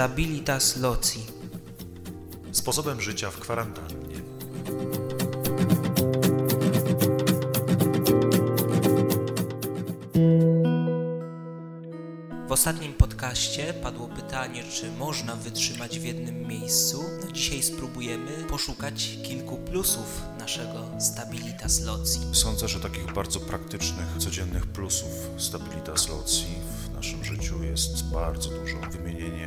[0.00, 1.20] Stabilitas Loci.
[2.52, 4.16] Sposobem życia w kwarantannie.
[12.48, 17.04] W ostatnim podcaście padło pytanie, czy można wytrzymać w jednym miejscu.
[17.24, 22.18] No dzisiaj spróbujemy poszukać kilku plusów naszego Stabilitas Loci.
[22.32, 26.46] Sądzę, że takich bardzo praktycznych, codziennych plusów Stabilitas Loci
[26.84, 28.76] w naszym życiu jest bardzo dużo.
[28.90, 29.39] Wymienienie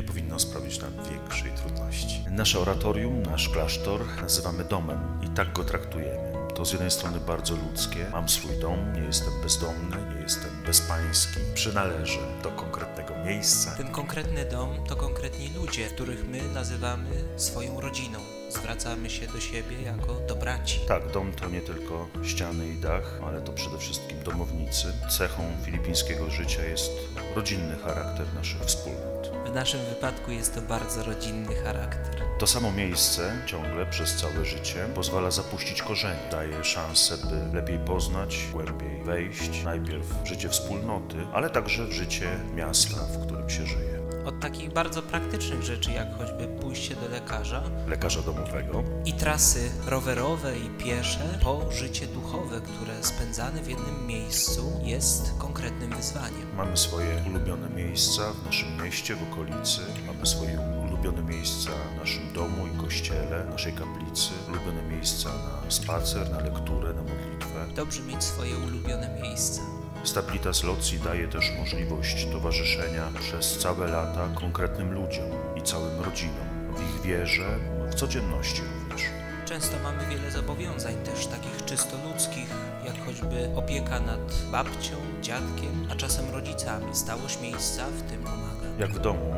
[0.00, 2.24] nie powinno sprawić nam większej trudności.
[2.30, 6.32] Nasze oratorium, nasz klasztor nazywamy domem i tak go traktujemy.
[6.54, 8.06] To z jednej strony bardzo ludzkie.
[8.12, 11.40] Mam swój dom, nie jestem bezdomny, nie jestem bezpański.
[11.54, 13.70] Przynależę do konkretnego miejsca.
[13.70, 18.39] Ten konkretny dom to konkretni ludzie, których my nazywamy swoją rodziną.
[18.50, 20.80] Zwracamy się do siebie jako do braci.
[20.88, 24.92] Tak, dom to nie tylko ściany i dach, ale to przede wszystkim domownicy.
[25.18, 26.90] Cechą filipińskiego życia jest
[27.36, 29.32] rodzinny charakter naszych wspólnot.
[29.46, 32.22] W naszym wypadku jest to bardzo rodzinny charakter.
[32.38, 38.38] To samo miejsce ciągle przez całe życie pozwala zapuścić korzenie, daje szansę, by lepiej poznać,
[38.52, 43.99] głębiej wejść, najpierw w życie wspólnoty, ale także w życie miasta, w którym się żyje.
[44.26, 50.58] Od takich bardzo praktycznych rzeczy, jak choćby pójście do lekarza Lekarza domowego, i trasy rowerowe
[50.58, 56.56] i piesze, po życie duchowe, które spędzane w jednym miejscu jest konkretnym wyzwaniem.
[56.56, 62.32] mamy swoje ulubione miejsca w naszym mieście, w okolicy, mamy swoje ulubione miejsca w naszym
[62.32, 67.66] domu i kościele, naszej kaplicy, ulubione miejsca na spacer, na lekturę, na modlitwę.
[67.76, 69.79] Dobrze mieć swoje ulubione miejsca.
[70.04, 76.80] Stabilitas Loci daje też możliwość towarzyszenia przez całe lata konkretnym ludziom i całym rodzinom, w
[76.82, 77.58] ich wierze,
[77.90, 79.02] w codzienności również.
[79.46, 82.48] Często mamy wiele zobowiązań też takich czysto ludzkich,
[82.86, 86.94] jak choćby opieka nad babcią, dziadkiem, a czasem rodzicami.
[86.94, 88.66] Stałość miejsca w tym pomaga.
[88.78, 89.34] Jak w domu,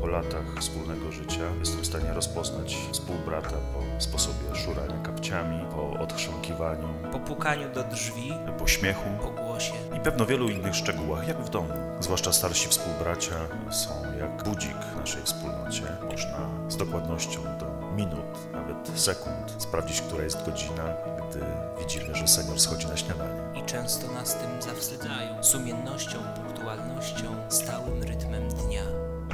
[0.00, 6.88] po latach wspólnego życia, jestem w stanie rozpoznać współbrata po sposobie szurania kapciami, po odchrząkiwaniu,
[7.12, 9.72] Po pukaniu do drzwi, po śmiechu po głosie.
[9.96, 11.68] i pewno wielu innych szczegółach, jak w domu.
[12.00, 13.34] Zwłaszcza starsi współbracia
[13.70, 13.90] są
[14.20, 15.82] jak budzik w naszej wspólnocie.
[16.10, 16.38] Można
[16.68, 20.94] z dokładnością do minut, nawet sekund sprawdzić, która jest godzina,
[21.30, 21.40] gdy
[21.78, 23.40] widzimy, że senior schodzi na śniadanie.
[23.54, 25.44] I często nas tym zawstydzają.
[25.44, 28.82] Sumiennością, punktualnością, stałym rytmem dnia.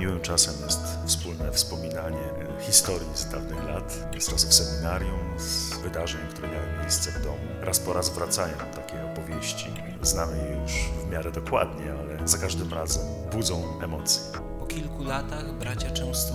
[0.00, 2.28] Miłym czasem jest wspólne wspominanie
[2.60, 7.38] historii z dawnych lat, z czasów seminarium, z wydarzeń, które miały miejsce w domu.
[7.60, 9.70] Raz po raz wracają takie opowieści.
[10.02, 10.72] Znamy je już
[11.06, 13.02] w miarę dokładnie, ale za każdym razem
[13.32, 14.22] budzą emocje.
[14.60, 16.31] Po kilku latach bracia często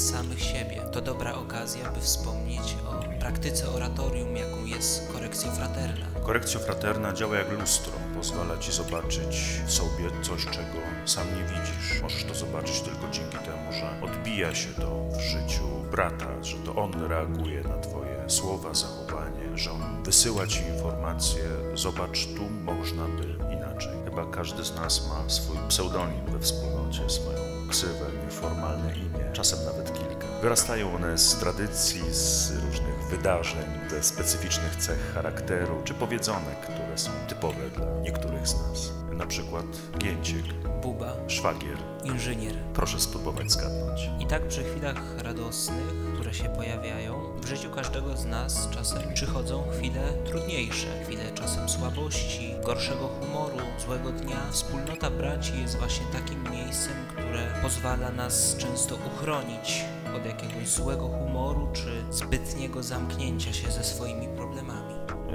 [0.00, 0.82] samych siebie.
[0.92, 6.06] To dobra okazja, by wspomnieć o praktyce oratorium, jaką jest korekcja fraterna.
[6.26, 7.92] Korekcja fraterna działa jak lustro.
[8.14, 12.02] Pozwala ci zobaczyć w sobie coś, czego sam nie widzisz.
[12.02, 16.76] Możesz to zobaczyć tylko dzięki temu, że odbija się to w życiu brata, że to
[16.76, 21.42] on reaguje na twoje słowa, zachowanie, że on wysyła ci informacje.
[21.74, 23.92] Zobacz, tu można by inaczej.
[24.04, 29.92] Chyba każdy z nas ma swój pseudonim we wspólnocie, swoją ksywę, nieformalne imię, czasem nawet
[29.92, 30.26] kilka.
[30.42, 37.10] Wyrastają one z tradycji, z różnych wydarzeń, ze specyficznych cech charakteru, czy powiedzonek, które są
[37.28, 38.92] typowe dla niektórych z nas.
[39.12, 39.64] Na przykład
[39.98, 40.44] Gięciek,
[40.82, 41.76] Buba, szwagier.
[42.04, 42.54] inżynier.
[42.74, 44.07] Proszę spróbować zgadnąć.
[44.28, 50.12] Tak przy chwilach radosnych, które się pojawiają, w życiu każdego z nas czasem przychodzą chwile
[50.26, 53.56] trudniejsze, chwile czasem słabości, gorszego humoru,
[53.86, 54.50] złego dnia.
[54.50, 59.84] Wspólnota braci jest właśnie takim miejscem, które pozwala nas często uchronić
[60.16, 64.87] od jakiegoś złego humoru czy zbytniego zamknięcia się ze swoimi problemami.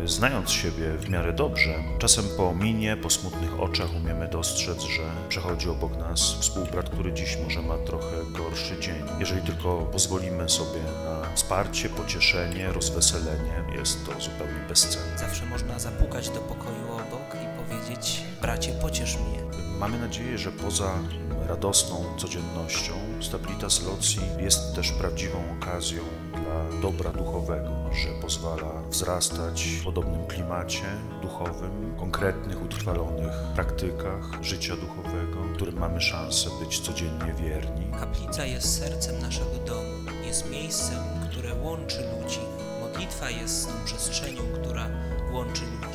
[0.05, 5.69] Znając siebie w miarę dobrze, czasem po minie, po smutnych oczach umiemy dostrzec, że przechodzi
[5.69, 9.03] obok nas współbrat, który dziś może ma trochę gorszy dzień.
[9.19, 15.17] Jeżeli tylko pozwolimy sobie na wsparcie, pocieszenie, rozweselenie, jest to zupełnie bezcenne.
[15.17, 19.39] Zawsze można zapukać do pokoju obok i powiedzieć: Bracie, pociesz mnie.
[19.79, 20.99] Mamy nadzieję, że poza
[21.47, 26.01] radosną codziennością Stabilitas Loci jest też prawdziwą okazją
[26.31, 30.85] dla dobra duchowego, że pozwala wzrastać w podobnym klimacie
[31.21, 37.85] duchowym, konkretnych, utrwalonych praktykach życia duchowego, którym mamy szansę być codziennie wierni.
[37.99, 40.99] Kaplica jest sercem naszego domu, jest miejscem,
[41.31, 42.39] które łączy ludzi.
[42.81, 44.87] Modlitwa jest tą przestrzenią, która
[45.31, 45.92] łączy ludzi.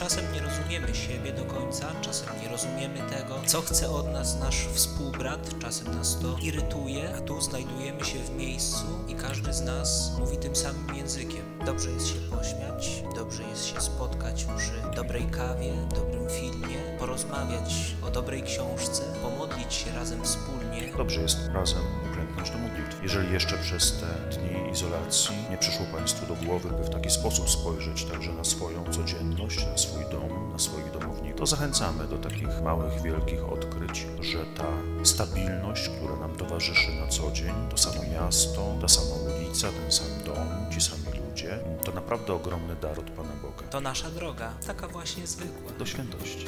[0.00, 4.40] Czas Czasem nie rozumiemy siebie do końca, czasem nie rozumiemy tego, co chce od nas
[4.40, 9.60] nasz współbrat, czasem nas to irytuje, a tu znajdujemy się w miejscu i każdy z
[9.62, 11.42] nas mówi tym samym językiem.
[11.66, 18.10] Dobrze jest się pośmiać, dobrze jest się spotkać przy dobrej kawie, dobrym filmie, porozmawiać o
[18.10, 20.92] dobrej książce, pomodlić się razem wspólnie.
[20.96, 21.82] Dobrze jest razem
[22.20, 23.02] uklęknąć do modlitwy.
[23.02, 27.50] Jeżeli jeszcze przez te dni izolacji nie przyszło Państwu do głowy, by w taki sposób
[27.50, 32.62] spojrzeć także na swoją codzienność, na swój dom, na swoich domowników, to zachęcamy do takich
[32.62, 34.68] małych, wielkich odkryć, że ta
[35.04, 40.06] stabilność, która nam towarzyszy na co dzień, to samo miasto, ta sama ulica, ten sam
[40.26, 43.68] dom, ci sami ludzie, to naprawdę ogromny dar od Pana Boga.
[43.70, 45.72] To nasza droga, taka właśnie zwykła.
[45.78, 46.46] Do świętości.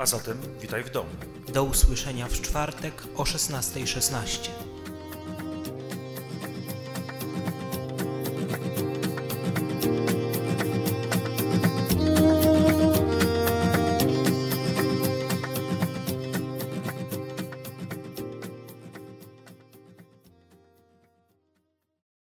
[0.00, 1.08] A zatem witaj w domu.
[1.52, 4.69] Do usłyszenia w czwartek o 16.16.